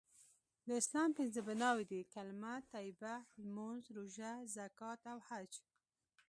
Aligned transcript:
د 0.67 0.69
اسلام 0.81 1.09
پنځه 1.19 1.39
بنأوي 1.47 1.85
دي.کلمه 1.91 2.53
طیبه.لمونځ.روژه.زکات.او 2.73 5.17
حج 5.27 5.51